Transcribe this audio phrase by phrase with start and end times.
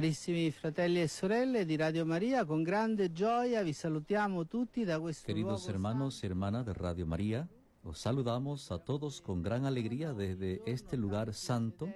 [0.00, 5.26] Carissimi fratelli e sorelle di Radio Maria, con grande gioia vi salutiamo tutti da questo
[5.26, 7.46] Queridos hermanos y hermanas de Radio María,
[7.82, 11.92] os saludamos a todos con gran alegría desde este lugar santo,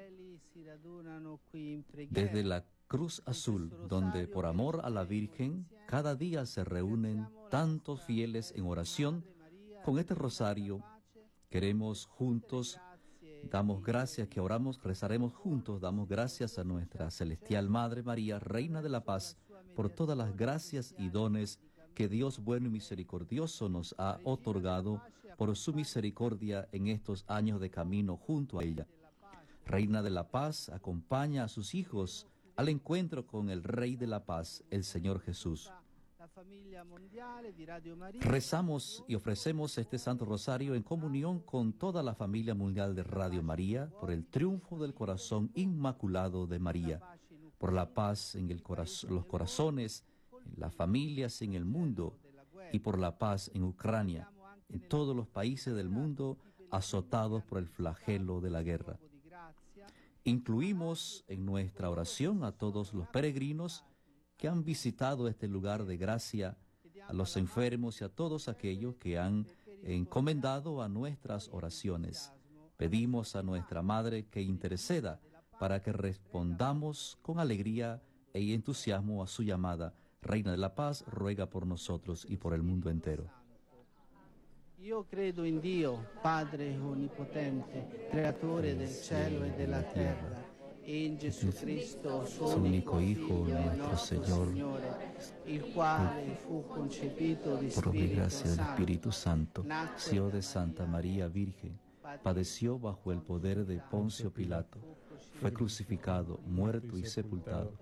[2.11, 8.03] desde la Cruz Azul, donde por amor a la Virgen cada día se reúnen tantos
[8.03, 9.25] fieles en oración.
[9.83, 10.85] Con este rosario
[11.49, 12.79] queremos juntos,
[13.51, 18.89] damos gracias, que oramos, rezaremos juntos, damos gracias a nuestra celestial Madre María, Reina de
[18.89, 19.37] la Paz,
[19.75, 21.59] por todas las gracias y dones
[21.95, 25.01] que Dios bueno y misericordioso nos ha otorgado
[25.37, 28.87] por su misericordia en estos años de camino junto a ella.
[29.67, 34.25] Reina de la Paz, acompaña a sus hijos al encuentro con el Rey de la
[34.25, 35.71] Paz, el Señor Jesús.
[38.21, 43.43] Rezamos y ofrecemos este Santo Rosario en comunión con toda la familia mundial de Radio
[43.43, 47.01] María por el triunfo del corazón inmaculado de María,
[47.59, 50.05] por la paz en los corazones,
[50.47, 52.19] en las familias en el mundo
[52.73, 54.31] y por la paz en Ucrania,
[54.69, 56.39] en todos los países del mundo
[56.71, 58.99] azotados por el flagelo de la guerra.
[60.25, 63.85] Incluimos en nuestra oración a todos los peregrinos
[64.37, 66.57] que han visitado este lugar de gracia,
[67.07, 69.47] a los enfermos y a todos aquellos que han
[69.83, 72.33] encomendado a nuestras oraciones.
[72.77, 75.21] Pedimos a nuestra Madre que interceda
[75.59, 78.03] para que respondamos con alegría
[78.33, 79.95] e entusiasmo a su llamada.
[80.23, 83.31] Reina de la Paz, ruega por nosotros y por el mundo entero.
[84.79, 90.54] Io credo in Dio, Padre Onnipotente, Creatore del cielo e della terra, e
[90.87, 93.47] in Gesù Cristo, suo unico Hijo,
[96.67, 101.79] concepito di por Spirito gracia del Espíritu Santo, nació de Santa María Virgen,
[102.23, 104.79] padeció bajo el poder de Poncio Pilato,
[105.41, 107.73] fue crucificado, muerto y sepultado,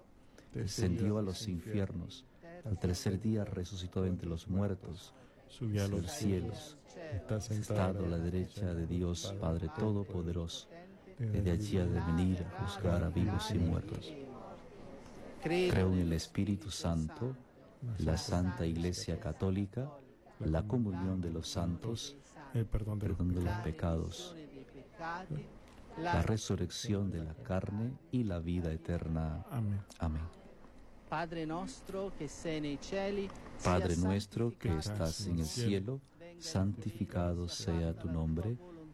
[0.55, 2.25] descendió a los infiernos,
[2.65, 5.13] al tercer día resucitó entre los muertos,
[5.49, 6.77] subió a los los cielos,
[7.13, 10.69] está sentado a la derecha de Dios Padre Todopoderoso,
[11.19, 14.13] desde allí ha de venir a juzgar a vivos y muertos.
[15.43, 17.35] Creo en el Espíritu Santo,
[17.99, 19.91] la Santa Iglesia Católica,
[20.41, 22.17] la comunión de los santos,
[22.55, 24.37] el perdón de los perdón de los pecados.
[25.99, 29.45] la resurrección de la carne y la vida eterna.
[29.51, 29.81] Amén.
[29.99, 30.23] Amén.
[33.63, 36.01] Padre nuestro que estás en el cielo,
[36.39, 38.57] santificado sea tu nombre,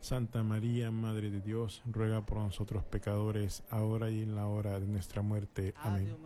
[0.00, 4.86] Santa María, Madre de Dios, ruega por nosotros pecadores, ahora y en la hora de
[4.86, 5.74] nuestra muerte.
[5.76, 6.16] Amén.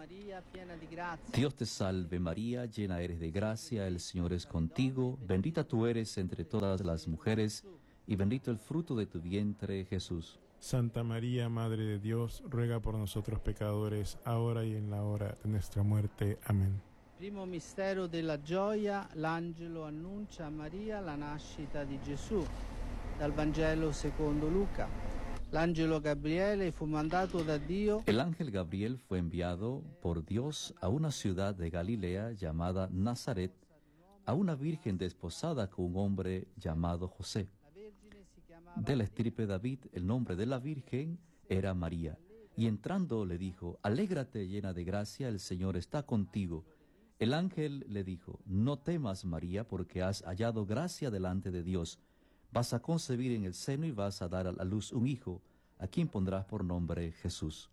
[1.33, 6.19] Dios te salve María, llena eres de gracia, el Señor es contigo, bendita tú eres
[6.19, 7.65] entre todas las mujeres
[8.07, 10.39] y bendito el fruto de tu vientre Jesús.
[10.59, 15.51] Santa María, Madre de Dios, ruega por nosotros pecadores, ahora y en la hora de
[15.51, 16.39] nuestra muerte.
[16.45, 16.81] Amén.
[17.23, 22.45] Primo mistero della gioia, l'angelo annuncia a Maria la nascita di Gesù.
[28.07, 33.53] El ángel Gabriel fue enviado por Dios a una ciudad de Galilea llamada Nazaret,
[34.25, 37.49] a una virgen desposada con un hombre llamado José.
[38.75, 42.19] De la estirpe David, el nombre de la virgen era María.
[42.57, 46.65] Y entrando le dijo, Alégrate llena de gracia, el Señor está contigo.
[47.19, 52.01] El ángel le dijo, No temas María, porque has hallado gracia delante de Dios.
[52.53, 55.41] Vas a concebir en el seno y vas a dar a la luz un hijo,
[55.79, 57.69] a quien pondrás por nombre Jesús.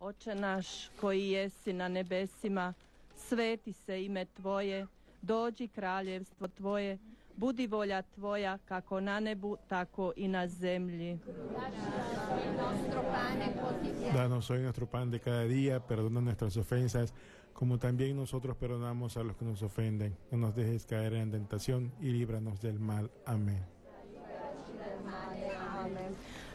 [0.00, 2.74] Oče naš koji jesi na nebesima,
[3.16, 4.86] sveti se ime Tvoje,
[5.22, 6.98] dođi kraljevstvo Tvoje,
[7.36, 11.18] budi volja Tvoja kako na nebu, tako i na zemlji.
[14.12, 17.12] Danos hoy nuestro pan de cada día, perdona nuestras ofensas,
[17.58, 20.16] como también nosotros perdonamos a los que nos ofenden.
[20.30, 23.10] No nos dejes caer en tentación y líbranos del mal.
[23.26, 23.66] Amén.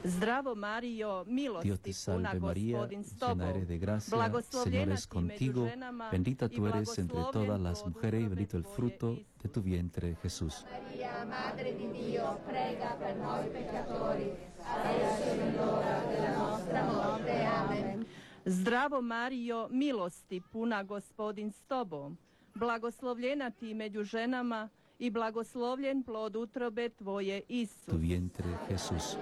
[0.07, 1.25] Zdravo Mario,
[1.61, 5.69] Dios te salve María, llena eres de gracia, Señor es contigo,
[6.09, 10.65] bendita tú eres entre todas las mujeres y bendito el fruto de tu vientre Jesús.
[10.71, 17.43] Maria, Madre di Dio, prega per noi peccatori, adesso è l'ora della nostra morte.
[17.43, 17.92] Amen.
[18.45, 22.17] Zdravo Mario, milosti puna gospodin s tobom.
[22.55, 24.69] Blagoslovljena ti među ženama
[24.99, 27.85] i blagoslovljen plod utrobe tvoje, Isus.
[27.85, 29.17] Tu vientre Jesús.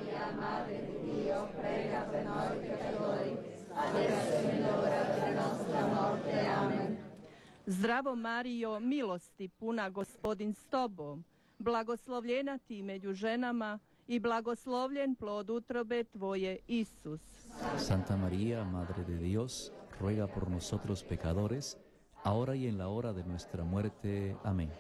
[7.66, 11.24] Zdravo Mario, milosti puna gospodin s tobom.
[11.60, 17.31] Blagoslovljena ti među ženama i blagoslovljen plod utrobe tvoje, Isus.
[17.78, 21.78] Santa María, Madre de Dios, ruega por nosotros pecadores,
[22.24, 24.36] ahora y en la hora de nuestra muerte.
[24.44, 24.72] Amén.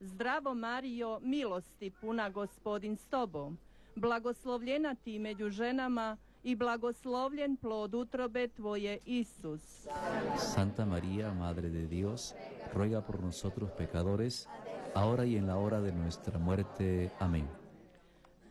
[0.00, 3.58] Zdravo Mario, milosti puna gospodin s tobom.
[3.94, 9.86] Blagoslovljena ti među ženama i blagoslovljen plod utrobe tvoje, Isus.
[10.38, 12.34] Santa María, Madre de Dios,
[12.74, 14.48] ruega por nosotros pecadores,
[14.94, 17.10] ahora y en la hora de nuestra muerte.
[17.18, 17.65] Amén.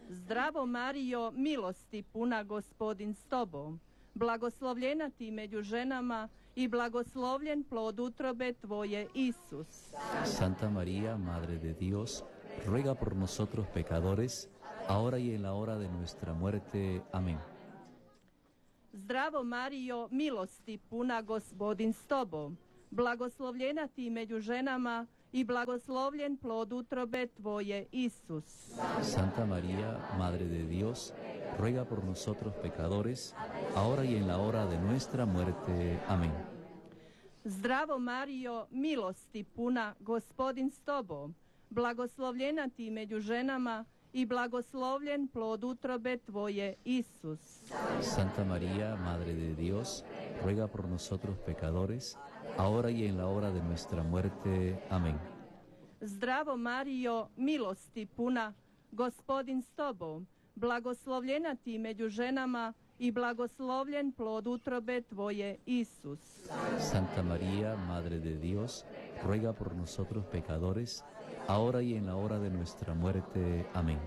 [0.10, 3.80] Zdravo Mario, milosti puna gospodin s tobom.
[4.13, 9.94] Blagoslovljena ti među ženama i blagoslovljen plod utrobe tvoje, Isus.
[10.25, 12.24] Santa María, Madre de Dios,
[12.66, 14.50] ruega por nosotros pecadores,
[14.88, 17.02] ahora y en la hora de nuestra muerte.
[17.12, 17.38] Amén.
[18.94, 22.57] Zdravo Mario, milosti puna gospodin s tobom.
[22.92, 28.46] Blagoslovljena ti među ženama i blagoslovljen plod utrobe tvoje, Isus.
[29.02, 31.14] Santa María, Madre de Dios,
[31.60, 33.36] ruega por nosotros pecadores,
[33.76, 36.00] ahora y en la hora de nuestra muerte.
[36.08, 36.32] Amén.
[37.46, 41.36] Zdravo Mario, milosti puna gospodin s tobom.
[41.70, 47.40] Blagoslovljena ti među ženama i blagoslovljen plod utrobe tvoje, Isus.
[48.02, 50.04] Santa María, Madre de Dios,
[50.44, 52.18] ruega por nosotros pecadores,
[52.57, 54.80] ahora y en la hora de nuestra muerte.
[54.90, 55.19] Amén.
[56.02, 58.54] Zdravo Mario, milosti puna,
[58.92, 66.19] gospodin s tobom, blagoslovljena ti među ženama i blagoslovljen plod utrobe tvoje, Isus.
[66.80, 68.85] Santa María, Madre de Dios,
[69.24, 71.04] ruega por nosotros pecadores,
[71.47, 73.66] ahora y en la hora de nuestra muerte.
[73.74, 74.00] Amén.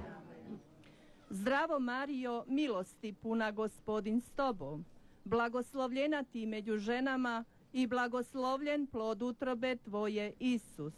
[1.30, 4.84] Zdravo Mario, milosti puna, gospodin s tobom,
[5.24, 7.44] blagoslovljena ti među ženama
[7.78, 10.94] i blagoslovljen plod utrobe tvoje, Isus.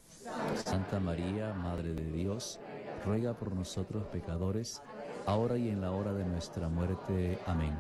[0.65, 2.59] Santa María, Madre de Dios,
[3.05, 4.83] ruega por nosotros pecadores,
[5.27, 7.39] ahora y en la hora de nuestra muerte.
[7.47, 7.77] Amén.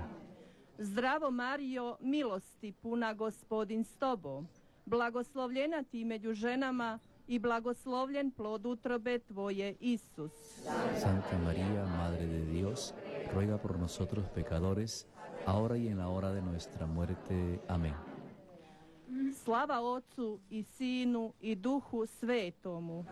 [0.78, 4.47] Zdravo Mario, milosti puna, gospodin s tobom,
[4.85, 10.33] blagoslovljena ti među ženama i blagoslovljen plod utrobe tvoje, Isus.
[11.00, 12.95] Santa María, Madre de Dios,
[13.35, 15.07] ruega por nosotros pecadores,
[15.47, 17.61] ahora y en la hora de nuestra muerte.
[17.69, 18.10] Amén.
[19.45, 23.05] Slava Otcu i Sinu i Duhu Svetomu.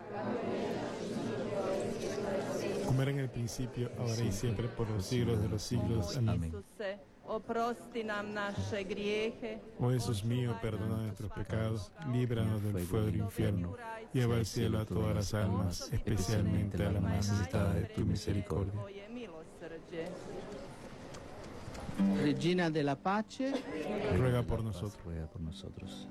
[2.85, 6.17] Como era en el principio, ahora y siempre, por los siglos de los siglos.
[6.17, 6.29] Amén.
[6.29, 6.49] Amén.
[6.49, 13.17] Isuse, oprosti nam naše grijehe, Oh Jesús mío, perdona nuestros pecados, líbranos del fuego del
[13.17, 13.75] infierno,
[14.13, 18.73] lleva al cielo a todas las almas, especialmente a la más necesitada de tu misericordia.
[22.21, 23.51] Regina della pace,
[24.15, 25.03] Ruega por nosotros.
[25.03, 26.07] Ruega por nosotros.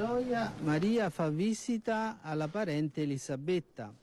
[0.00, 3.94] Gioia, Maria fa visita alla parente Elisabetta,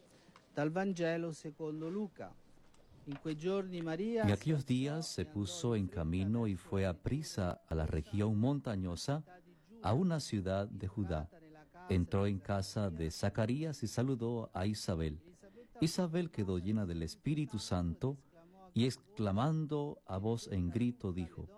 [0.54, 2.32] dal Vangelo secondo Luca.
[3.06, 9.24] En aquellos días se puso en camino y fue a prisa a la región montañosa,
[9.82, 11.30] a una ciudad de Judá.
[11.90, 15.20] Entró en casa de Zacarías y saludó a Isabel.
[15.82, 18.20] Isabel quedó llena del Espíritu Santo
[18.76, 21.50] y exclamando a voz en grito dijo,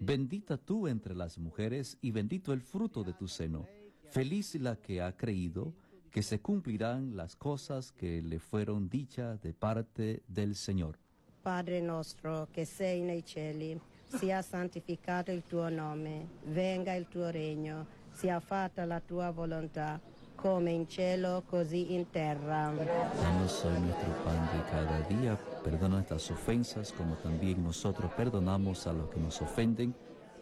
[0.00, 3.66] Bendita tú entre las mujeres y bendito el fruto de tu seno.
[4.12, 5.72] Feliz la que ha creído
[6.10, 10.98] que se cumplirán las cosas que le fueron dichas de parte del Señor.
[11.42, 17.86] Padre nostro che sei nei cieli, sia santificato il tuo nome, venga il tuo regno,
[18.10, 19.98] sia fatta la tua volontà,
[20.34, 22.70] come in cielo così in terra.
[23.16, 28.92] Danos hoy nuestro pan de cada día, perdona nuestras ofensas como también nosotros perdonamos a
[28.92, 29.94] los que nos ofenden.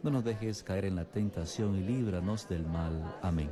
[0.03, 3.19] No nos dejes caer en la tentación y líbranos del mal.
[3.21, 3.51] Amén.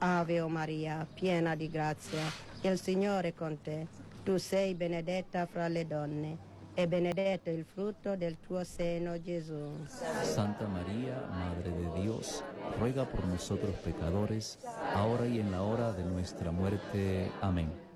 [0.00, 2.22] Ave o Maria, piena di grazia,
[2.62, 3.86] il Signore è con te.
[4.22, 6.36] Tu sei benedetta fra le donne
[6.74, 9.86] e benedetto il frutto del tuo seno, Gesù.
[10.22, 12.44] Santa María, Madre de Dios,
[12.78, 14.60] ruega por nosotros pecadores,
[14.94, 17.32] ahora y en la hora de nuestra muerte.
[17.40, 17.87] Amén.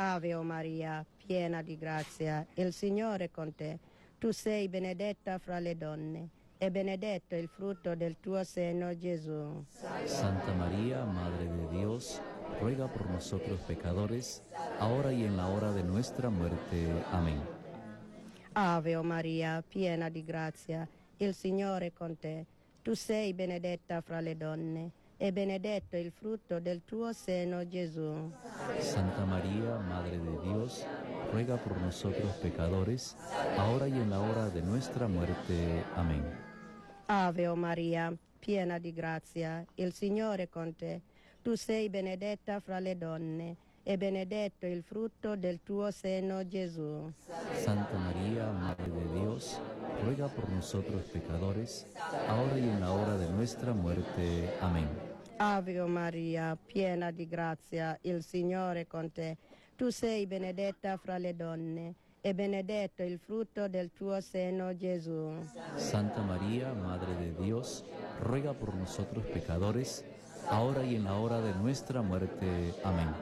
[0.00, 3.80] Ave o Maria, piena di grazia, il Signore è con te.
[4.16, 9.64] Tu sei benedetta fra le donne e benedetto il frutto del tuo seno, Gesù.
[10.04, 12.20] Santa María, Madre de Dios,
[12.60, 14.44] ruega por nosotros pecadores,
[14.78, 16.92] ahora y en la hora de nuestra muerte.
[17.10, 17.40] Amén.
[18.52, 22.46] Ave o Maria, piena di grazia, il Signore è con te.
[22.82, 28.30] Tu sei benedetta fra le donne e benedetto il frutto del tuo seno, Gesù.
[28.78, 30.86] Santa María, Madre de Dios,
[31.32, 33.16] ruega por nosotros pecadores,
[33.56, 35.84] ahora y en la hora de nuestra muerte.
[35.96, 36.24] Amén.
[37.06, 41.02] Ave o Maria, piena di grazia, il Signore è con te.
[41.42, 47.10] Tu sei benedetta fra le donne e benedetto il frutto del tuo seno, Gesù.
[47.54, 49.58] Santa María, Madre de Dios,
[50.04, 51.86] ruega por nosotros pecadores,
[52.28, 54.54] ahora y en la hora de nuestra muerte.
[54.60, 55.07] Amén.
[55.40, 59.36] Ave Maria, piena di grazia, il Signore è con te.
[59.76, 65.30] Tu sei benedetta fra le donne e benedetto il frutto del tuo seno, Gesù.
[65.76, 67.84] Santa María, Madre de Dios,
[68.20, 70.04] ruega por nosotros pecadores,
[70.48, 72.74] ahora y en la hora de nuestra muerte.
[72.82, 73.14] Amén.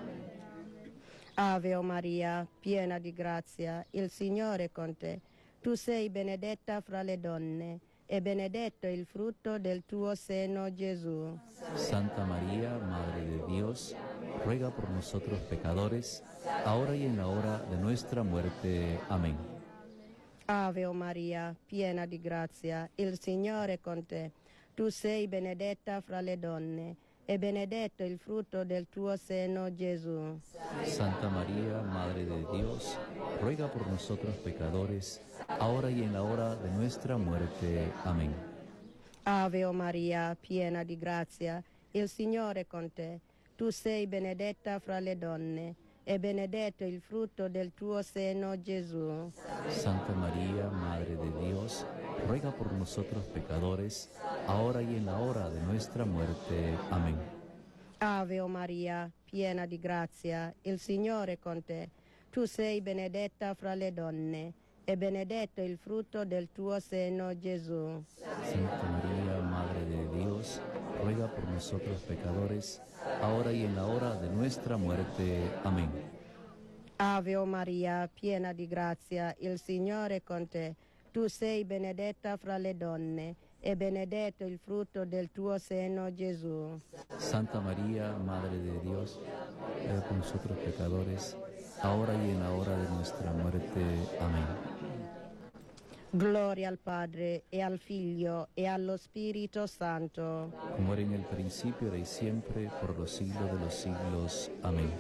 [1.35, 5.21] Ave Maria, piena di grazia, il Signore è con te.
[5.61, 11.39] Tu sei benedetta fra le donne e benedetto il frutto del tuo seno, Gesù.
[11.75, 13.95] Santa María, Madre de Dios,
[14.45, 16.23] ruega por nosotros pecadores,
[16.65, 18.99] ahora y en la hora de nuestra muerte.
[19.09, 19.37] Amén.
[20.47, 24.31] Ave o Maria, piena di grazia, il Signore è con te.
[24.75, 30.39] Tu sei benedetta fra le donne e benedetto il frutto del tuo seno, Gesù.
[30.85, 32.97] Santa María, Madre de Dios,
[33.41, 37.93] ruega por nosotros pecadores, ahora y en la hora de nuestra muerte.
[38.05, 38.35] Amén.
[39.25, 41.63] Ave o Maria, piena di grazia,
[41.93, 43.21] il Signore è con te.
[43.57, 45.75] Tu sei benedetta fra le donne
[46.05, 49.33] e benedetto il frutto del tuo seno, Gesù.
[49.69, 51.85] Santa María, Madre de Dios,
[52.27, 54.13] ruega por nosotros pecadores,
[54.47, 56.77] ahora y en la hora de nuestra muerte.
[56.91, 57.19] Amén.
[57.99, 61.91] Ave o Maria, piena di grazia, il Signore è con te.
[62.31, 64.53] Tu sei benedetta fra le donne
[64.89, 68.05] e benedetto il frutto del tuo seno, Gesù.
[68.15, 70.61] Santa María, Madre de Dios,
[71.03, 72.81] ruega por nosotros pecadores,
[73.21, 75.51] ahora y en la hora de nuestra muerte.
[75.65, 75.91] Amén.
[76.99, 80.77] Ave o Maria, piena di grazia, il Signore è con te.
[81.11, 86.79] Tu sei benedetta fra le donne e benedetto il frutto del tuo seno, Gesù.
[87.17, 89.19] Santa María, Madre de Dios,
[89.83, 91.37] ruega por nosotros pecadores,
[91.81, 93.83] ahora y en la hora de nuestra muerte.
[94.21, 94.76] Amén.
[96.11, 100.51] Gloria al Padre e al Figlio e allo Spirito Santo.
[100.77, 104.51] como era en el principio, ahora y siempre, por los siglos de los siglos.
[104.63, 104.91] Amén.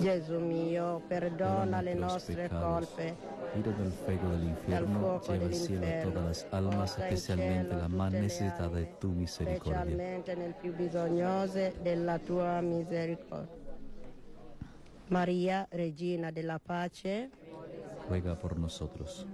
[0.00, 3.14] Gesù mio, perdona le nostre colpe,
[3.54, 7.76] Tira del fuego del infierno, fuoco lleva al cielo a dell'inferno, todas las almas, especialmente
[7.76, 9.82] las más necesitadas de tu misericordia.
[9.82, 13.58] specialmente nel più bisognose della tua misericordia.
[15.08, 17.30] Maria, Regina della Pace,
[18.10, 19.24] Ruega por nosotros.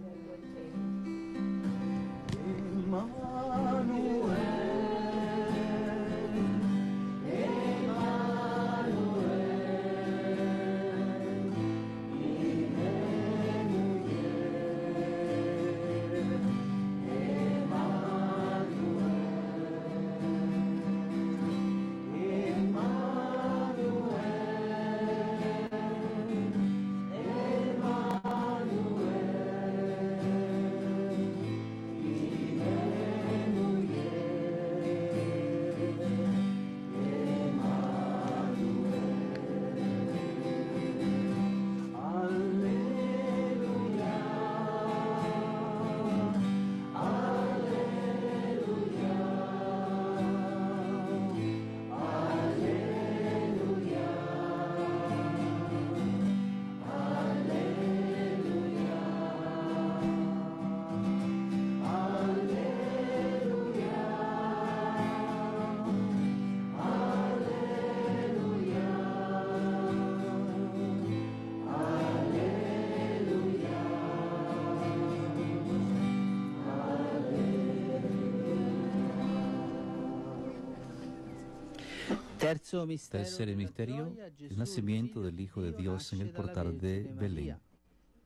[82.47, 87.57] Tercer misterio, el nacimiento del Hijo de Dio, Dios en el portal de Belén.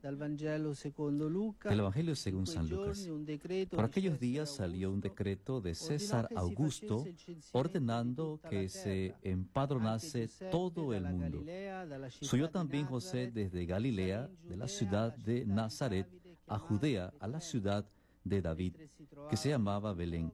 [0.03, 3.07] Del Evangelio según San Lucas.
[3.71, 7.05] Por aquellos días salió un decreto de César Augusto
[7.51, 11.43] ordenando que se empadronase todo el mundo.
[12.21, 16.07] Subió también José desde Galilea, de la ciudad de Nazaret,
[16.47, 17.87] a Judea, a la ciudad
[18.23, 18.75] de David,
[19.29, 20.31] que se llamaba Belén,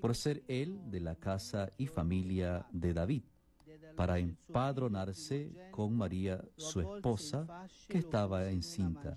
[0.00, 3.22] por ser él de la casa y familia de David,
[3.96, 9.16] para empadronarse con María, su esposa, que estaba encinta.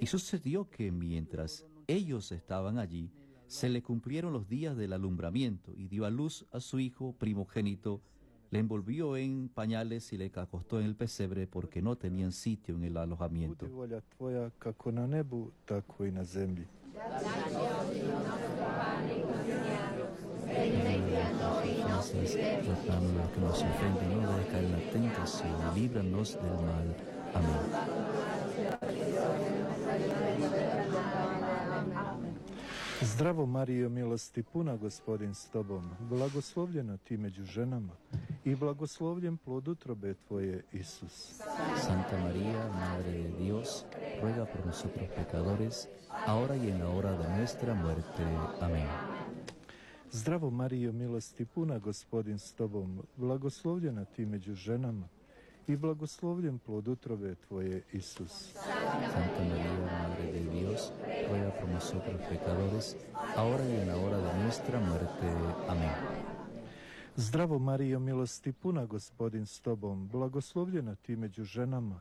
[0.00, 3.10] Y sucedió que mientras ellos estaban allí,
[3.46, 8.02] se le cumplieron los días del alumbramiento y dio a luz a su hijo primogénito,
[8.50, 12.84] le envolvió en pañales y le acostó en el pesebre porque no tenían sitio en
[12.84, 13.66] el alojamiento.
[22.14, 22.22] Lo
[23.32, 26.96] que nos no dejes caer en la tentación, líbranos del mal.
[27.34, 27.62] Amén.
[33.02, 37.92] Zdravo Marijo, milosti puna gospodin s tobom, blagoslovljena ti među ženama
[38.44, 41.42] i blagoslovljen plod utrobe tvoje, Isus.
[41.76, 43.84] Santa María, Madre de Dios,
[44.22, 45.88] ruega por nosotros pecadores,
[46.26, 48.22] ahora y en la hora de nuestra muerte.
[48.60, 49.07] Amén.
[50.12, 55.08] Zdravo Marijo, milosti puna gospodin s tobom, blagoslovljena ti među ženama
[55.66, 58.52] i blagoslovljen plod utrobe tvoje, Isus.
[59.12, 60.92] Santa María, Madre de Dios,
[61.30, 62.96] ruega por nosotros pecadores,
[63.36, 65.26] ahora y en la hora de nuestra muerte.
[65.68, 65.94] Amén.
[67.16, 72.00] Zdravo Marijo, milosti puna gospodin s tobom, blagoslovljena ti među ženama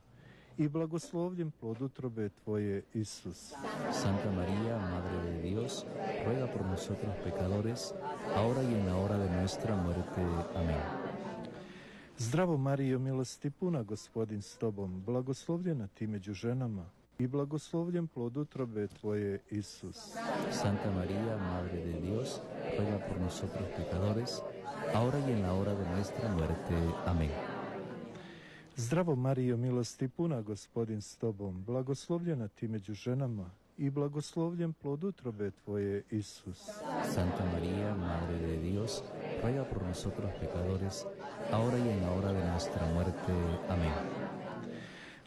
[0.57, 3.53] i blagoslovljen plod utrobe tvoje, Isus.
[3.91, 5.85] Santa María, Madre de Dios,
[6.25, 7.93] ruega por nosotros pecadores,
[8.35, 10.21] ahora y en la hora de nuestra muerte.
[10.55, 10.81] Amén.
[12.19, 16.85] Zdravo Marijo, milosti puna gospodin s tobom, blagoslovljena ti među ženama
[17.19, 19.97] i blagoslovljen plod utrobe tvoje, Isus.
[20.51, 22.41] Santa María, Madre de Dios,
[22.77, 24.41] ruega por nosotros pecadores,
[24.93, 26.73] ahora y en la hora de nuestra muerte.
[27.05, 27.56] Amén.
[28.79, 35.51] Zdravo Marijo, milosti puna gospodin s tobom, blagoslovljena ti među ženama i blagoslovljen plod utrobe
[35.51, 36.69] tvoje, Isus.
[37.13, 39.03] Santa María, Madre de Dios,
[39.41, 41.05] ruega por nosotros pecadores,
[41.51, 43.33] ahora y en la hora de nuestra muerte.
[43.69, 43.93] Amén.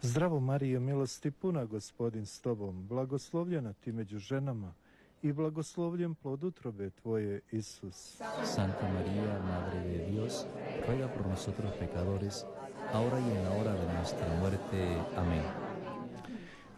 [0.03, 4.73] Zdravo Marijo, milosti puna gospodin s tobom, blagoslovljena ti među ženama
[5.23, 8.23] i blagoslovljen plod utrobe tvoje, Isus.
[8.45, 10.47] Santa María, Madre de Dios,
[10.87, 12.45] ruega por nosotros pecadores,
[12.93, 14.99] ahora y en la hora de nuestra muerte.
[15.17, 15.43] Amén.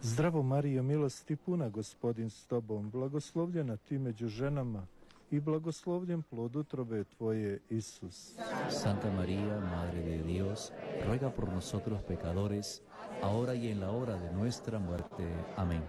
[0.01, 4.85] Zdravo Marijo, milosti puna gospodin s tobom, blagoslovljena ti među ženama
[5.31, 8.35] i blagoslovljen plod utrobe tvoje, Isus.
[8.69, 10.71] Santa María, Madre de Dios,
[11.07, 12.81] ruega por nosotros pecadores,
[13.21, 15.23] ahora y en la hora de nuestra muerte.
[15.55, 15.81] Amén.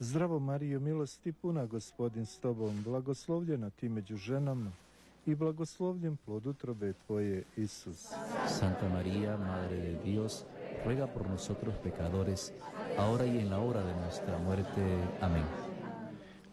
[0.00, 4.70] Zdravo Marijo, milosti puna gospodin s tobom, blagoslovljena ti među ženama
[5.26, 8.08] i blagoslovljen plod utrobe tvoje, Isus.
[8.46, 10.46] Santa María, Madre de Dios,
[10.84, 12.52] ruega por nosotros pecadores,
[12.98, 14.82] ahora y en la hora de nuestra muerte.
[15.20, 15.44] Amén.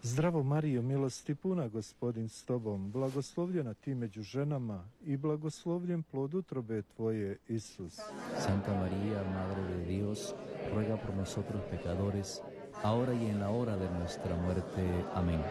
[0.04, 6.82] Zdravo Marijo, milosti puna gospodin s tobom, blagoslovljena ti među ženama i blagoslovljen plod utrobe
[6.82, 8.00] tvoje, Isus.
[8.40, 10.36] Santa María, Madre de Dios,
[10.74, 12.42] ruega por nosotros pecadores,
[12.84, 15.06] ahora y en la hora de nuestra muerte.
[15.14, 15.42] Amén.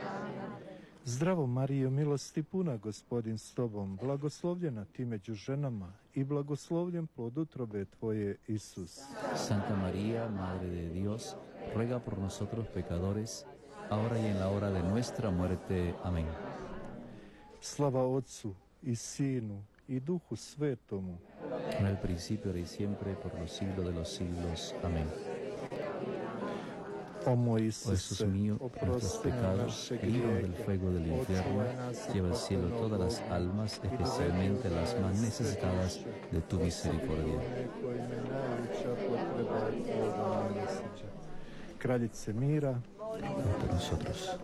[1.10, 7.84] Zdravo Marijo, milosti puna gospodin s tobom, blagoslovljena ti među ženama i blagoslovljen plod utrobe
[7.84, 9.00] tvoje, Isus.
[9.36, 11.34] Santa María, Madre de Dios,
[11.74, 13.44] ruega por nosotros pecadores,
[13.88, 15.94] ahora y en la hora de nuestra muerte.
[16.04, 16.26] Amén.
[17.60, 21.18] Slava Otcu i Sinu i Duhu Svetomu,
[21.78, 24.74] En el principio, y siempre, por los siglos de los siglos.
[24.84, 25.06] Amén.
[27.26, 30.90] O moj Oh Jesús Isuse, mío, por nuestros oprosti nam pecados, naše líbranos del fuego
[30.90, 31.64] del infierno,
[32.12, 37.40] lleva al cielo todas las almas, especialmente las más necesitadas središte de tu misericordia.
[41.78, 44.38] Kraljice mira, por nosotros.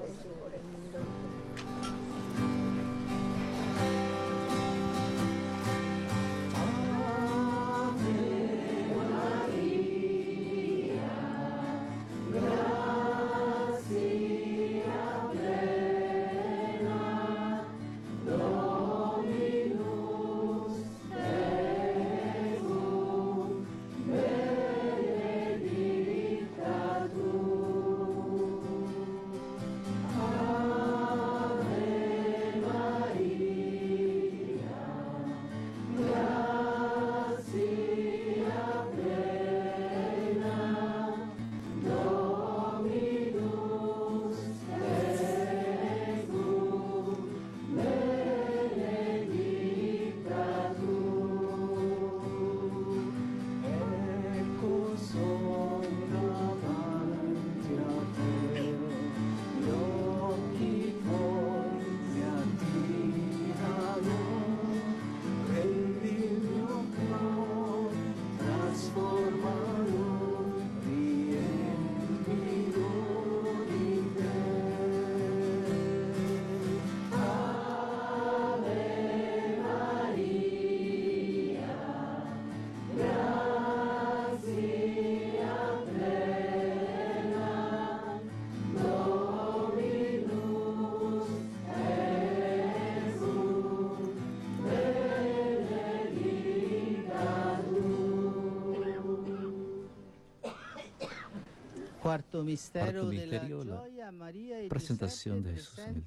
[102.44, 106.04] Misterio, Cuarto misterio, la presentación de Jesús en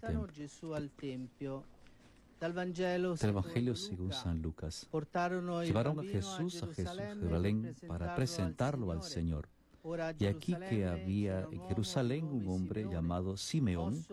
[2.42, 4.88] el Vangelo, Del Evangelio según San Lucas.
[5.64, 9.50] Llevaron a Jesús a Jerusalén para presentarlo al Señor.
[10.20, 14.06] Y aquí que había en Jerusalén un hombre llamado Simeón,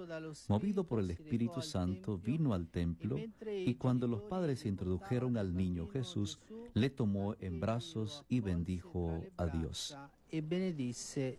[0.48, 5.56] movido por el Espíritu Santo, vino al y templo y cuando los padres introdujeron al
[5.56, 6.38] niño Jesús,
[6.74, 9.96] le tomó en brazos y bendijo a Dios.
[9.96, 11.38] braccia E benedisse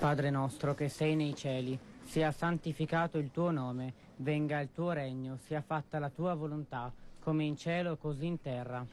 [0.00, 5.36] Padre nostro che sei nei cieli, sia santificato il tuo nome, venga il tuo regno,
[5.44, 6.90] sia fatta la tua volontà,
[7.22, 8.86] come in cielo così in terra.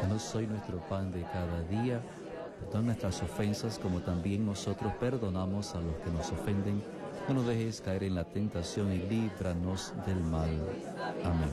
[0.00, 2.00] Danos hoy nuestro pan de cada día,
[2.60, 6.82] perdona nuestras ofensas como también nosotros perdonamos a los que nos ofenden.
[7.28, 10.58] No nos dejes caer en la tentación y líbranos del mal.
[11.24, 11.50] Amén.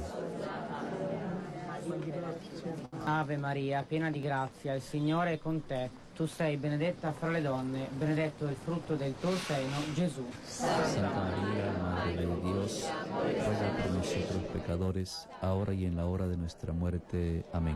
[3.05, 6.00] Ave Maria, piena di grazia, il Signore è con te.
[6.21, 10.23] Tu sei benedetta fra le donne, benedetto il frutto del tuo seno, Gesù.
[10.43, 16.37] Santa María, Madre de Dios, ruega por nosotros pecadores, ahora y en la hora de
[16.37, 17.43] nuestra muerte.
[17.53, 17.75] Amén.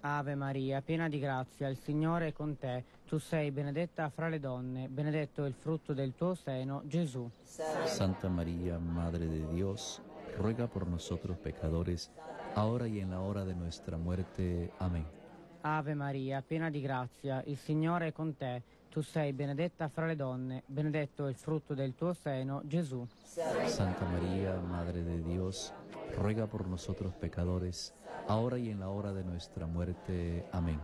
[0.00, 2.84] Ave Maria, piena di grazia, il Signore è con te.
[3.06, 7.30] Tu sei benedetta fra le donne, benedetto il frutto del tuo seno, Gesù.
[7.84, 10.02] Santa María, Madre de Dios,
[10.38, 12.10] ruega por nosotros pecadores,
[12.54, 14.72] ahora y en la hora de nuestra muerte.
[14.80, 15.21] Amén.
[15.64, 18.62] Ave Maria, piena di grazia, il Signore è con te.
[18.90, 23.06] Tu sei benedetta fra le donne, benedetto è il frutto del tuo seno, Gesù.
[23.22, 25.72] Santa María, Madre de Dios,
[26.16, 27.94] ruega por nosotros pecadores,
[28.26, 30.46] ahora y en la hora de nuestra muerte.
[30.50, 30.80] Amén.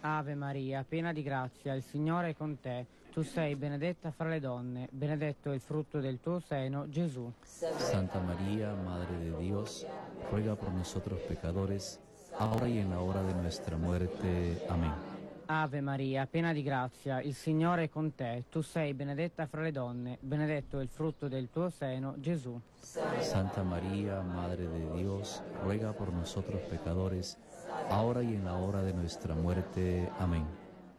[0.00, 2.86] Ave Maria, piena di grazia, il Signore è con te.
[3.12, 7.32] Tu sei benedetta fra le donne, benedetto è il frutto del tuo seno, Gesù.
[7.42, 9.86] Santa María, Madre de Dios,
[10.30, 11.98] ruega por nosotros pecadores,
[12.38, 14.62] ahora y en la hora de nuestra muerte.
[14.68, 14.92] Amén.
[15.48, 18.44] Ave Maria, piena di grazia, il Signore è con te.
[18.50, 22.60] Tu sei benedetta fra le donne, benedetto il frutto del tuo seno, Gesù.
[23.20, 27.38] Santa María, Madre de Dios, ruega por nosotros pecadores,
[27.90, 30.10] ahora y en la hora de nuestra muerte.
[30.18, 30.55] Amén.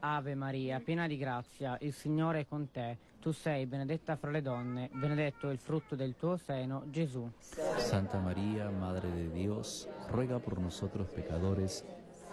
[0.10, 2.98] Ave Maria, piena di grazia, il Signore è con te.
[3.20, 7.30] Tu sei benedetta fra le donne, benedetto è il frutto del tuo seno, Gesù.
[7.76, 11.84] Santa María, Madre de Dios, ruega por nosotros pecadores,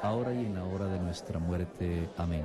[0.03, 2.09] ahora y en la hora de nuestra muerte.
[2.17, 2.45] Amén.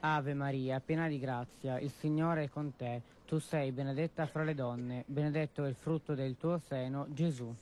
[0.00, 3.02] Ave Maria, piena di grazia, il Signore è con te.
[3.26, 7.52] Tu sei benedetta fra le donne, benedetto è il frutto del tuo seno, Gesù.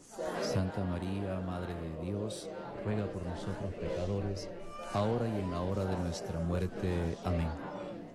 [0.41, 2.51] Santa María, Madre de Dios,
[2.85, 4.49] ruega por nosotros pecadores,
[4.97, 7.17] ahora y en la hora de nuestra muerte.
[7.25, 7.49] Amén.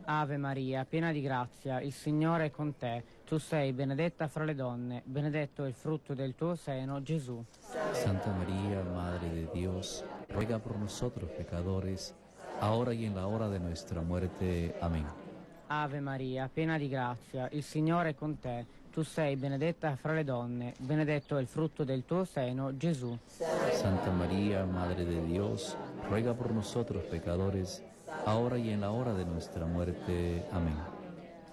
[0.06, 3.04] Ave Maria, piena di grazia, il Signore è con te.
[3.24, 7.42] Tu sei benedetta fra le donne, benedetto è il frutto del tuo seno, Gesù.
[7.92, 12.14] Santa María, Madre de Dios, ruega por nosotros pecadores,
[12.60, 14.76] ahora y en la hora de nuestra muerte.
[14.82, 15.06] Amén.
[15.68, 18.66] Ave Maria, piena di grazia, il Signore è con te.
[18.92, 23.18] Tu sei benedetta fra le donne, benedetto è il frutto del tuo seno, Gesù.
[23.72, 25.78] Santa María, Madre de Dios,
[26.12, 27.82] ruega por nosotros pecadores,
[28.26, 30.44] ahora y en la hora de nuestra muerte.
[30.52, 30.76] Amén.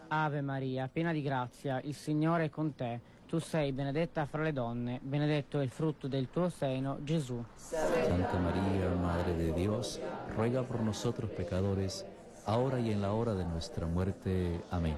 [0.08, 3.00] Ave Maria, piena di grazia, il Signore è con te.
[3.28, 7.40] Tu sei benedetta fra le donne, benedetto è il frutto del tuo seno, Gesù.
[7.54, 10.00] Santa María, Madre de Dios,
[10.34, 12.04] ruega por nosotros pecadores,
[12.46, 14.60] ahora y en la hora de nuestra muerte.
[14.70, 14.96] Amén.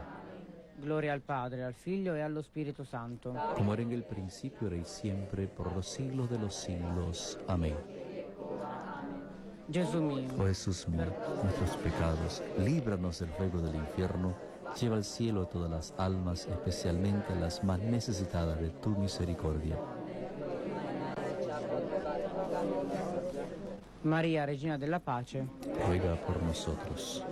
[0.81, 3.35] Gloria al Padre, al Figlio e allo Spirito Santo.
[3.55, 7.39] Como era en el principio, ahora y siempre, por los siglos de los siglos.
[7.47, 7.75] Amén.
[9.71, 11.07] Gesù mio, Oh Jesús mío,
[11.45, 14.35] nuestros pecados, líbranos del fuego del infierno,
[14.81, 19.77] lleva al cielo a todas las almas, especialmente a las más necesitadas de tu misericordia.
[24.03, 25.47] Maria, Regina della Pace,
[25.87, 27.25] Ruega por nosotros.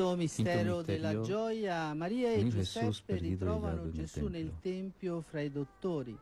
[0.00, 4.60] Quinto mistero misterio, della gioia, Maria e Giuseppe ritrovano Gesù nel tempio.
[4.62, 6.18] tempio fra i dottori.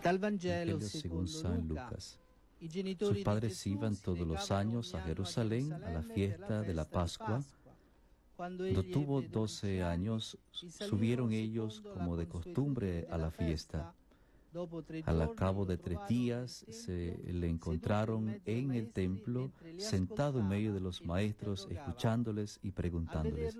[0.00, 1.84] Dal Vangelo según secondo San Luca.
[1.84, 2.18] Lucas.
[2.58, 6.84] I genitori Sus padres iban todos los años a Jerusalén a la fiesta de la
[6.84, 7.42] Pascua.
[8.36, 13.92] Cuando tuvo ebbe 12 años, subieron ellos como de costumbre a la fiesta.
[15.04, 20.80] Al cabo de tres días se le encontraron en el templo, sentado en medio de
[20.80, 23.56] los maestros, escuchándoles y preguntándoles.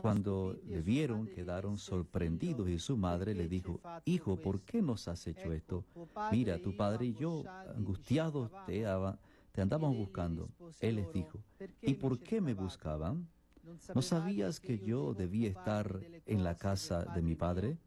[0.00, 4.60] Cuando le vieron, quedaron sorprendidos y su madre le "Perché ci hai dijo, Hijo, ¿por
[4.62, 5.84] qué nos has hecho esto?
[6.30, 7.44] Mira, tu padre y yo,
[7.76, 9.06] angustiados, te, cercavamo".
[9.08, 9.18] ama-
[9.52, 9.60] te
[9.96, 10.48] buscando.
[10.80, 13.28] Él les dijo, "Perché ¿y por qué me buscaban?
[13.94, 17.78] ¿No sabías que yo debía estar en la casa de mi mio?" padre?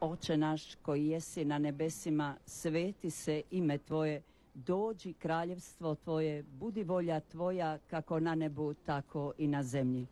[0.00, 4.22] Oče naš koji jesi na nebesima, sveti se ime Tvoje,
[4.54, 10.06] dođi kraljevstvo Tvoje, budi volja Tvoja kako na nebu, tako i na zemlji.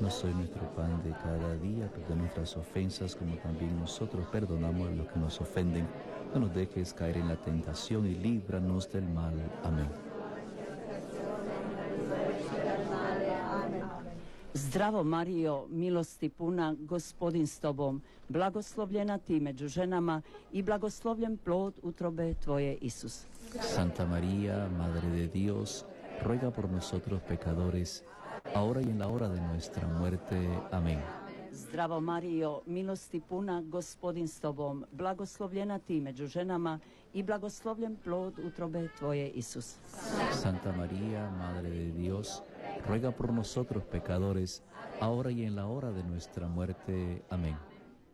[0.00, 4.90] No soy nuestro pan de cada día, perdona nuestras ofensas como también nosotros perdonamos a
[4.90, 5.86] los que nos ofenden.
[6.34, 9.34] No nos dejes caer en la tentación y líbranos del mal.
[9.62, 10.05] Amén.
[14.56, 22.34] Zdravo Marijo, milosti puna, gospodin s Tobom, blagoslovljena Ti među ženama i blagoslovljen plod utrobe
[22.34, 23.24] Tvoje, Isus.
[23.60, 25.84] Santa María, Madre de Dios,
[26.22, 28.02] ruega por nosotros pecadores,
[28.54, 30.48] ahora y en la hora de nuestra muerte.
[30.70, 31.00] Amén.
[31.52, 36.78] Zdravo Marijo, milosti puna, gospodin s Tobom, blagoslovljena Ti među ženama
[37.14, 39.76] i blagoslovljen plod utrobe Tvoje, Isus.
[40.32, 42.42] Santa María, Madre de Dios,
[42.86, 44.62] ruega por nosotros pecadores,
[45.00, 47.22] ahora y en la hora de nuestra muerte.
[47.30, 47.56] Amén.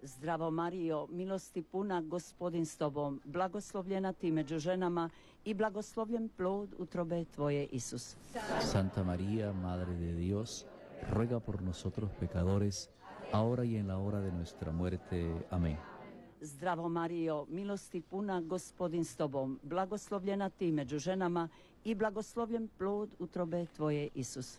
[0.04, 5.10] Zdravo Marijo, milosti puna, gospodin s Tobom, blagoslovljena Ti među ženama
[5.44, 8.16] i blagoslovljen plod utrobe Tvoje, Isus.
[8.60, 10.66] Santa María, Madre de Dios,
[11.10, 12.90] ruega por nosotros pecadores,
[13.32, 15.46] ahora y en la hora de nuestra muerte.
[15.50, 15.76] Amén.
[16.40, 21.48] Zdravo Marijo, milosti puna, gospodin s Tobom, blagoslovljena Ti među ženama
[21.84, 24.58] i blagoslovljen plod utrobe Tvoje, Isus.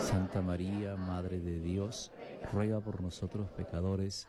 [0.00, 2.10] Santa María, Madre de Dios,
[2.52, 4.28] ruega por nosotros pecadores,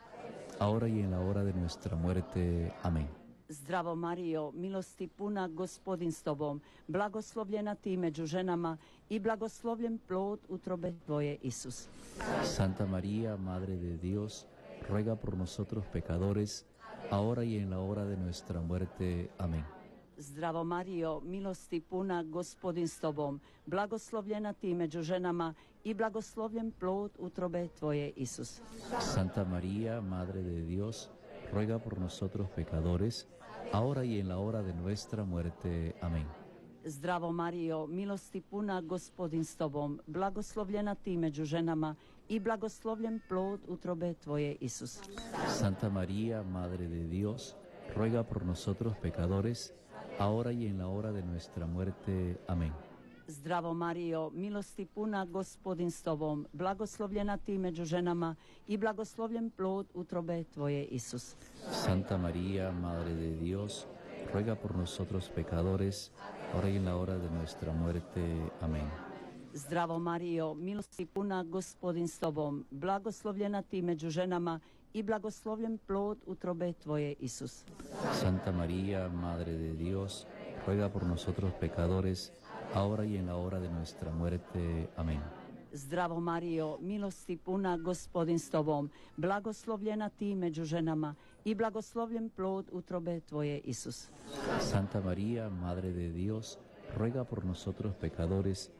[0.58, 2.72] ahora y en la hora de nuestra muerte.
[2.82, 3.08] Amén.
[3.50, 8.76] Zdravo Marijo, milosti puna, gospodin s Tobom, blagoslovljena Ti među ženama
[9.08, 11.88] i blagoslovljen plod utrobe Tvoje, Isus.
[12.44, 14.46] Santa María, Madre de Dios,
[14.88, 16.66] ruega por nosotros pecadores,
[17.10, 19.30] ahora y en la hora de nuestra muerte.
[19.38, 19.77] Amén.
[20.18, 25.54] Zdravo Marijo, milosti puna, gospodin s Tobom, blagoslovljena Ti među ženama
[25.84, 28.60] i blagoslovljen plod utrobe Tvoje, Isus.
[29.00, 31.10] Santa María, Madre de Dios,
[31.52, 33.26] ruega por nosotros pecadores,
[33.72, 35.94] ahora y en la hora de nuestra muerte.
[36.00, 36.26] Amén.
[36.84, 41.94] Zdravo Marijo, milosti puna, gospodin s Tobom, blagoslovljena Ti među ženama
[42.28, 45.00] i blagoslovljen plod utrobe Tvoje, Isus.
[45.48, 47.54] Santa María, Madre de Dios,
[47.96, 49.72] ruega por nosotros pecadores,
[50.18, 52.38] ahora y en la hora de nuestra muerte.
[52.46, 52.72] Amén.
[53.28, 58.34] Zdravo Marijo, milosti puna, gospodin s Tobom, blagoslovljena Ti među ženama
[58.66, 61.36] i blagoslovljen plod utrobe Tvoje, Isus.
[61.70, 63.86] Santa María, Madre de Dios,
[64.32, 66.10] ruega por nosotros pecadores,
[66.54, 68.50] ahora y en la hora de nuestra muerte.
[68.60, 68.88] Amén.
[69.54, 74.60] Zdravo Marijo, milosti puna, gospodin s Tobom, blagoslovljena Ti među ženama
[74.92, 77.64] i blagoslovljen plod utrobe Tvoje, Isus.
[78.12, 80.26] Santa María, Madre de Dios,
[80.66, 82.32] ruega por nosotros pecadores,
[82.74, 84.88] ahora y en la hora de nuestra muerte.
[84.96, 85.20] Amén.
[85.74, 93.20] Zdravo Marijo, milosti puna, gospodin s Tobom, blagoslovljena Ti među ženama i blagoslovljen plod utrobe
[93.20, 94.08] Tvoje, Isus.
[94.60, 96.58] Santa María, Madre de Dios,
[96.96, 98.70] ruega por nosotros pecadores,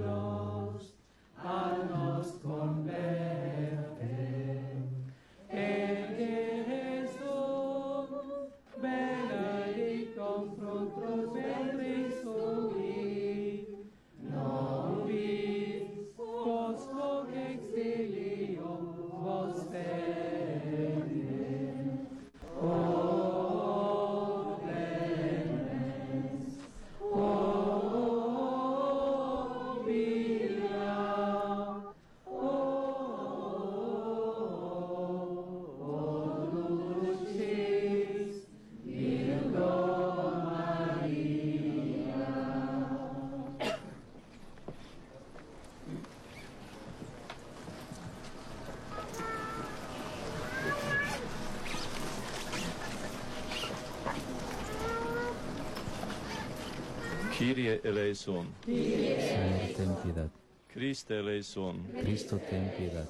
[57.44, 60.30] Kyrie eleison, Señor, ten piedad.
[60.74, 63.06] Christe eleison, Cristo, ten piedad.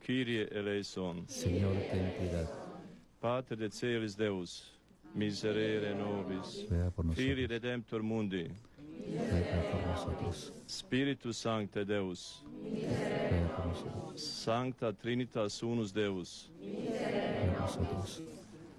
[0.00, 2.48] Kyrie eleison, Señor, ten piedad.
[3.20, 4.70] Pater de celis Deus,
[5.12, 6.64] miserere nobis.
[7.16, 8.46] Filii redemptor mundi,
[9.08, 10.52] Ruega por nosotros.
[10.68, 14.20] Spiritus Sancte Deus, Ruega por nosotros.
[14.20, 18.22] Sancta Trinitas Unus Deus, Ruega por nosotros.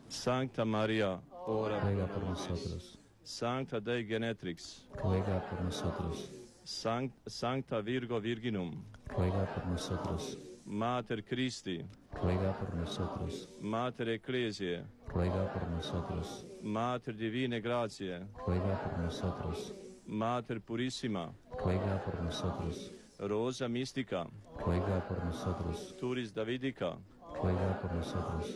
[0.08, 2.98] Sancta Maria, ora por nosotros.
[3.26, 6.30] Sancta Dei Genetrix, ruega por nosotros.
[6.64, 8.72] Sanct, Sancta Virgo Virginum,
[9.08, 10.38] ruega por nosotros.
[10.64, 11.84] Mater Christi,
[12.22, 13.50] ruega por nosotros.
[13.60, 16.46] Mater Ecclesiae, ruega por nosotros.
[16.62, 19.74] Mater Divine Gratiae, ruega por nosotros.
[20.06, 22.92] Mater Purissima, ruega por nosotros.
[23.18, 24.28] Rosa Mística,
[24.60, 25.96] ruega por nosotros.
[25.98, 26.96] Turis Davidica,
[27.42, 28.56] ruega por nosotros.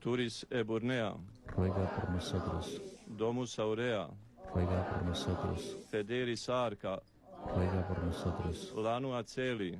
[0.00, 1.14] Turis Eburnea,
[1.54, 2.93] ruega por nosotros.
[3.06, 4.08] Domus Aurea,
[4.52, 5.76] ruega por nosotros.
[5.90, 7.00] Federis Arca,
[7.54, 8.72] ruega por nosotros.
[8.76, 9.78] Lanu Aceli,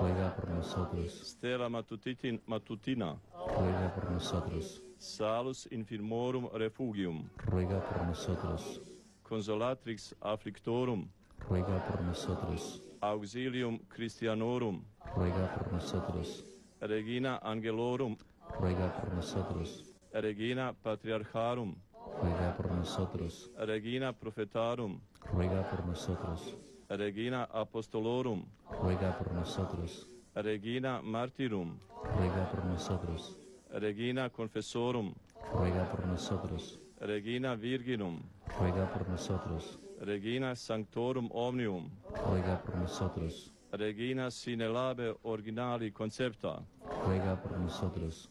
[0.00, 1.12] ruega por nosotros.
[1.24, 4.82] Stella Matutitin, Matutina, ruega por nosotros.
[4.98, 8.80] Salus infirmorum refugium, ruega por nosotros.
[9.22, 11.08] Consolatrix afflictorum,
[11.48, 12.82] ruega por nosotros.
[13.00, 14.82] Auxilium Christianorum,
[15.14, 16.44] ruega por nosotros.
[16.80, 18.16] Regina Angelorum,
[18.58, 19.84] ruega por nosotros.
[20.12, 21.74] Regina Patriarcharum,
[22.20, 23.50] ruega por nosotros.
[23.58, 25.00] Regina Profetarum,
[25.32, 26.54] ruega por nosotros.
[26.88, 28.44] Regina Apostolorum,
[28.80, 30.08] ruega por nosotros.
[30.34, 31.78] Regina Martyrum,
[32.16, 33.36] ruega por nosotros.
[33.70, 35.14] Regina Confessorum,
[35.52, 36.78] ruega por nosotros.
[37.00, 38.20] Regina Virginum,
[38.58, 39.78] ruega por nosotros.
[40.00, 41.90] Regina Sanctorum Omnium,
[42.28, 43.52] ruega por nosotros.
[43.72, 46.62] Regina sine labe originali concepta,
[47.04, 48.30] ruega por nosotros.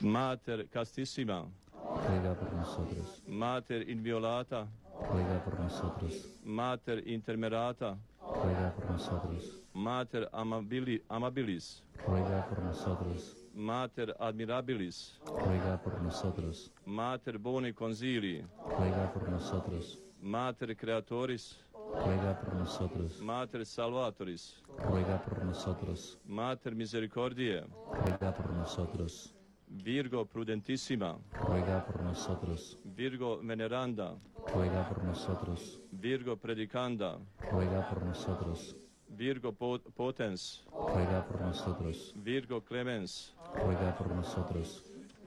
[0.00, 3.22] Mater castissima, Ruega por nosotros.
[3.26, 4.66] Mater inviolata,
[5.10, 6.12] Ruega por nosotros.
[6.44, 9.62] Mater intermerata, Ruega por nosotros.
[9.74, 13.36] Mater amabili, amabilis, Ruega por nosotros.
[13.54, 16.70] Mater admirabilis, Ruega por nosotros.
[16.86, 18.44] Mater boni consilii,
[18.78, 19.98] Ruega por nosotros.
[20.22, 21.58] Mater creatoris,
[22.04, 23.20] Ruega por nosotros.
[23.20, 26.18] Mater salvatoris, Ruega por nosotros.
[26.24, 29.34] Mater misericordiae, Ruega por nosotros.
[29.82, 31.16] Virgo prudentissima,
[31.46, 32.76] Ruega por nosotros.
[32.84, 34.14] Virgo veneranda,
[34.52, 35.80] Ruega por nosotros.
[35.92, 37.18] Virgo predicanda,
[37.50, 38.74] Ruega por nosotros.
[39.08, 42.12] Virgo po- potens, Ruega por nosotros.
[42.16, 44.82] Virgo clemens, Ruega por nosotros.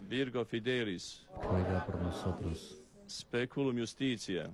[0.10, 2.78] Virgo fidelis, Ruega por nosotros.
[3.10, 4.48] Speculum justitiae,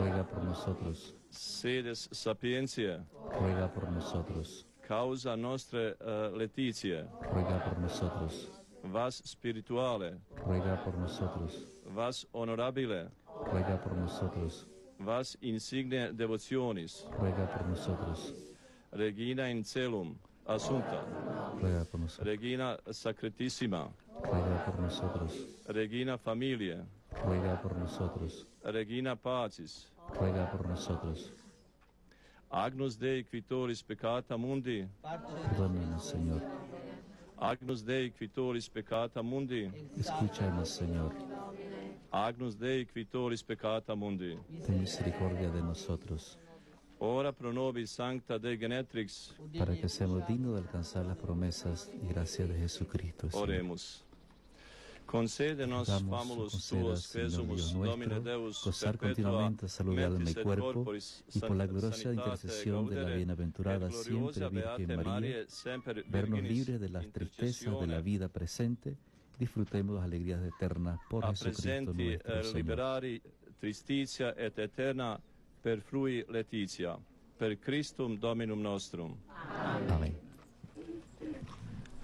[0.00, 1.14] Ruega por nosotros.
[1.30, 3.00] Sedes sapientiae,
[3.40, 4.66] Ruega por nosotros.
[4.86, 8.50] Causa nostre uh, letitiae, Ruega por nosotros.
[8.94, 10.20] Vas spirituale.
[10.36, 11.66] Ruega por nosotros.
[11.96, 13.10] Vas honorabile.
[13.50, 14.68] Ruega por nosotros.
[15.00, 17.04] Vas insigne devotionis.
[17.18, 18.32] Ruega por nosotros.
[18.92, 20.14] Regina in celum.
[20.46, 21.02] assunta.
[21.60, 22.24] Ruega por nosotros.
[22.24, 23.90] Regina Sacratissima.
[24.22, 25.32] Ruega por nosotros.
[25.66, 26.86] Regina Familia.
[27.24, 28.46] Ruega por nosotros.
[28.62, 29.90] Regina Pacis.
[30.20, 31.32] Ruega por nosotros.
[32.48, 34.86] Agnus Dei quitoris peccata mundi.
[35.02, 36.40] Perdónanos, Señor.
[37.36, 41.12] Agnus Dei quitoris peccata mundi, Escúchanos, Señor.
[42.10, 44.38] Agnus Dei quitoris peccata mundi.
[44.64, 46.38] Ten misericordia de nosotros,
[46.98, 52.06] Ora pro nobis sancta Dei genetrix, para que seamos dignos de alcanzar las promesas y
[52.06, 53.28] gracias de Jesucristo.
[53.28, 53.48] Señor.
[53.48, 54.04] oremus.
[55.06, 60.92] Concédenos, Señor quesumus, Dios Domine nuestro, Deus, gozar continuamente mi mentis et cuerpo
[61.34, 65.46] y por la gloriosa intercesión de la bienaventurada siempre Virgen María,
[66.08, 68.96] vernos libres de las tristezas de la vida presente,
[69.38, 72.56] disfrutemos las alegrías eternas por Jesucristo nuestro eh, Señor.
[72.56, 73.22] liberari
[73.60, 75.20] tristitia et eterna
[75.62, 76.98] per frui Letitia,
[77.38, 79.16] per Christum Dominum nostrum.
[79.88, 80.23] Amén.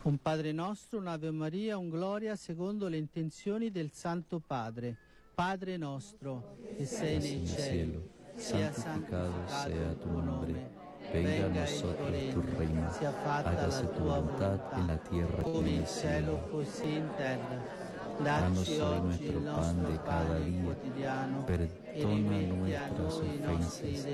[0.02, 4.96] Un Padre nostro, un'Ave Maria, un Gloria secondo le intenzioni del Santo Padre.
[5.34, 10.70] Padre nostro, che sei En nei el cieli, cielo, sia santificato il tu tuo nome.
[11.12, 12.90] Venga a nosotros tu reino.
[12.92, 16.48] sia fatta Hágase la tu tua voluntad volontà, en la tierra come in el cielo
[16.50, 17.88] così in terra.
[18.22, 20.62] Danos hoy oggi il nuestro pan nostro de cada pane día.
[20.62, 24.06] quotidiano Perdona nuestras ofensas,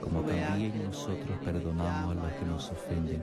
[0.00, 3.22] como come también anche noi nosotros perdonamos a los que nos ofenden.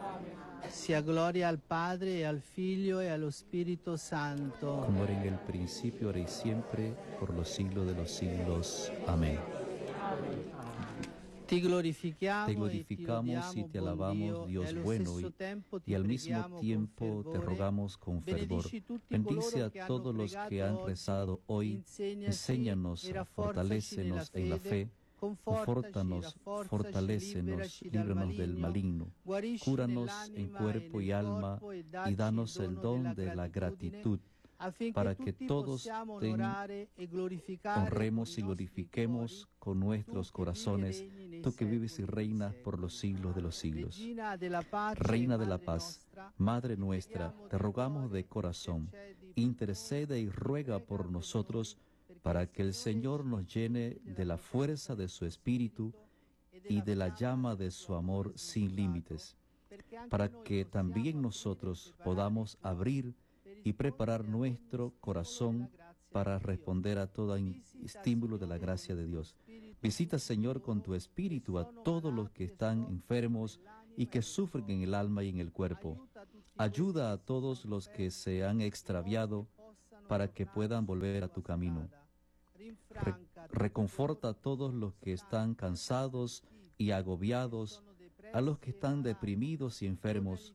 [0.81, 4.81] Sia gloria al Padre al Figlio e allo Spirito Santo.
[4.83, 8.91] Como era en el principio, ahora y siempre, por los siglos de los siglos.
[9.05, 9.37] Amén.
[11.45, 15.31] Te glorificamos y te alabamos, Dio, Dios bueno, y,
[15.85, 18.65] y al mismo tiempo te rogamos con fervor.
[19.07, 24.89] Bendice a todos los que han rezado hoy, enséñanos, fortalécenos en la fe,
[25.21, 26.35] confórtanos,
[26.67, 29.11] fortalécenos, líbranos del maligno,
[29.63, 31.61] cúranos en cuerpo y alma
[32.07, 34.19] y danos el don de la gratitud
[34.93, 35.87] para que todos
[37.75, 41.05] honremos y glorifiquemos con nuestros corazones,
[41.43, 43.99] tú que vives y reinas por los siglos de los siglos.
[43.99, 46.07] Reina de la paz,
[46.37, 48.91] Madre nuestra, te rogamos de corazón,
[49.35, 51.77] intercede y ruega por nosotros
[52.21, 55.93] para que el Señor nos llene de la fuerza de su Espíritu
[56.69, 59.37] y de la llama de su amor sin límites,
[60.09, 63.15] para que también nosotros podamos abrir
[63.63, 65.69] y preparar nuestro corazón
[66.11, 67.35] para responder a todo
[67.83, 69.35] estímulo de la gracia de Dios.
[69.81, 73.59] Visita, Señor, con tu Espíritu a todos los que están enfermos
[73.97, 76.07] y que sufren en el alma y en el cuerpo.
[76.57, 79.47] Ayuda a todos los que se han extraviado
[80.07, 81.89] para que puedan volver a tu camino.
[82.89, 83.15] Re-
[83.51, 86.43] reconforta a todos los que están cansados
[86.77, 87.83] y agobiados,
[88.33, 90.53] a los que están deprimidos y enfermos.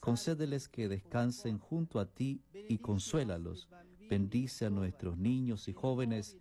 [0.00, 3.68] Concédeles que descansen junto a ti y consuélalos.
[4.08, 6.36] Bendice a nuestros niños y jóvenes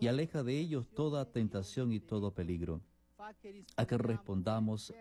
[0.00, 2.80] y aleja de ellos toda tentación y todo peligro.
[3.76, 4.92] A que respondamos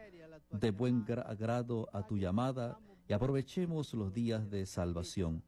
[0.51, 5.43] de buen gra- agrado a tu llamada y aprovechemos los días de salvación.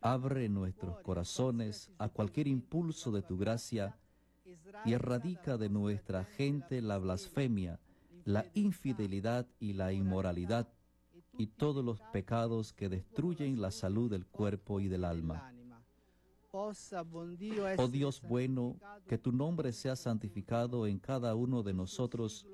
[0.00, 3.96] Abre nuestros corazones a cualquier impulso de tu gracia
[4.84, 7.80] y erradica de nuestra gente la blasfemia,
[8.24, 10.68] la infidelidad y la inmoralidad
[11.38, 15.52] y todos los pecados que destruyen la salud del cuerpo y del alma.
[16.52, 18.76] Oh Dios bueno,
[19.08, 22.46] que tu nombre sea santificado en cada uno de nosotros.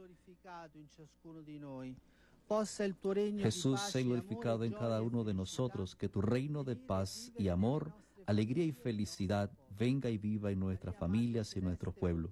[3.40, 7.92] Jesús sea glorificado en cada uno de nosotros, que tu reino de paz y amor,
[8.26, 12.30] alegría y felicidad venga y viva en nuestras familias y en nuestro pueblo.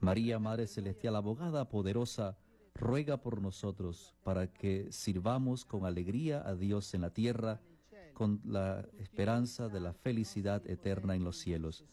[0.00, 2.36] María, Madre Celestial, abogada poderosa,
[2.74, 7.60] ruega por nosotros para que sirvamos con alegría a Dios en la tierra,
[8.14, 11.84] con la esperanza de la felicidad eterna en los cielos.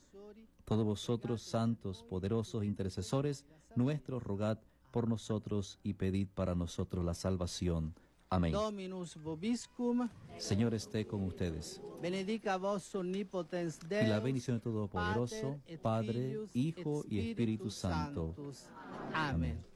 [0.65, 3.45] Todos vosotros, santos, poderosos intercesores,
[3.75, 4.59] nuestros rogad
[4.91, 7.93] por nosotros y pedid para nosotros la salvación.
[8.31, 8.51] Amén.
[8.51, 11.81] Dominus vobiscum, Señor esté con ustedes.
[11.99, 18.35] benedica vos omnipotens Y la Deus, bendición de Todopoderoso, Padre, Hijo y Espíritu Santo.
[19.13, 19.68] Amén.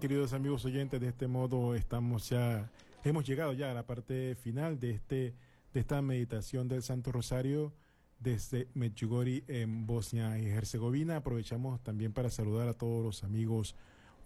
[0.00, 2.70] Queridos amigos oyentes, de este modo estamos ya,
[3.02, 5.34] hemos llegado ya a la parte final de este,
[5.74, 7.72] de esta meditación del Santo Rosario
[8.20, 11.16] desde Medjugorje en Bosnia y Herzegovina.
[11.16, 13.74] Aprovechamos también para saludar a todos los amigos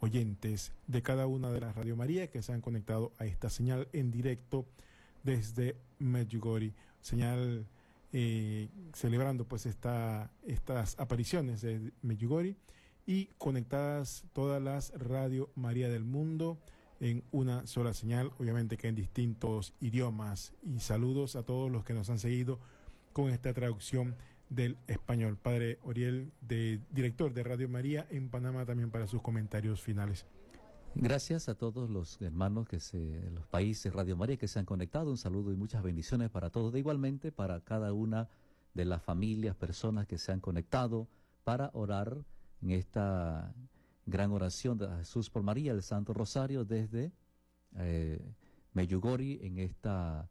[0.01, 3.89] oyentes de cada una de las Radio María que se han conectado a esta señal
[3.95, 4.67] en directo
[5.23, 7.67] desde Medjugorje, señal
[8.13, 12.57] eh, celebrando pues esta, estas apariciones de Medjugorje
[13.07, 16.59] y conectadas todas las Radio María del mundo
[17.01, 20.53] en una sola señal, obviamente que en distintos idiomas.
[20.63, 22.61] Y saludos a todos los que nos han seguido
[23.13, 24.15] con esta traducción
[24.49, 25.37] del español.
[25.37, 30.27] Padre Oriel, de, director de Radio María en Panamá, también para sus comentarios finales.
[30.95, 35.11] Gracias a todos los hermanos que se, los países Radio María que se han conectado.
[35.11, 36.73] Un saludo y muchas bendiciones para todos.
[36.73, 38.29] De igualmente para cada una
[38.75, 41.09] de las familias, personas que se han conectado
[41.45, 42.25] para orar
[42.63, 43.55] en esta
[44.07, 47.13] gran oración de Jesús por María, el Santo Rosario, desde
[47.77, 48.21] eh,
[48.73, 50.29] Meyugori, en esta,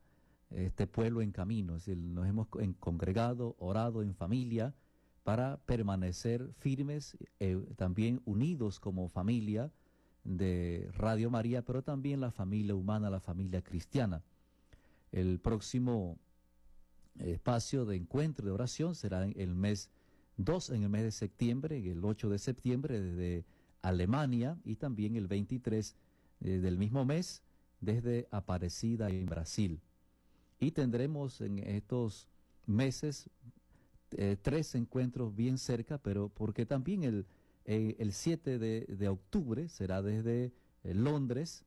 [0.50, 1.74] este pueblo en camino.
[1.74, 2.48] Nos hemos
[2.80, 4.74] congregado, orado en familia
[5.24, 9.72] para permanecer firmes, eh, también unidos como familia
[10.24, 14.24] de Radio María, pero también la familia humana, la familia cristiana.
[15.12, 16.18] El próximo
[17.20, 19.90] espacio de encuentro de oración será en el mes
[20.38, 23.46] dos en el mes de septiembre, el 8 de septiembre desde
[23.82, 25.96] Alemania y también el 23
[26.42, 27.42] eh, del mismo mes
[27.80, 29.80] desde Aparecida en Brasil.
[30.60, 32.28] Y tendremos en estos
[32.66, 33.30] meses
[34.12, 37.26] eh, tres encuentros bien cerca, pero porque también el,
[37.66, 40.52] eh, el 7 de, de, octubre será desde
[40.84, 41.64] Londres,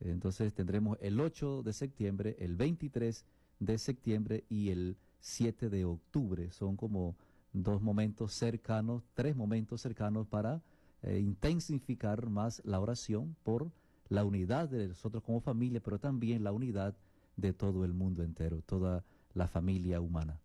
[0.00, 3.24] entonces tendremos el 8 de septiembre, el 23
[3.58, 6.50] de septiembre y el 7 de octubre.
[6.50, 7.16] Son como
[7.52, 10.62] dos momentos cercanos, tres momentos cercanos para
[11.02, 13.70] eh, intensificar más la oración por
[14.08, 16.94] la unidad de nosotros como familia, pero también la unidad
[17.36, 20.40] de todo el mundo entero, toda la familia humana.